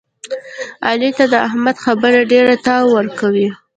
علي 0.87 1.09
ته 1.17 1.25
د 1.33 1.35
احمد 1.47 1.75
خبرې 1.85 2.21
ډېرتاو 2.31 2.85
ورکوي. 2.97 3.47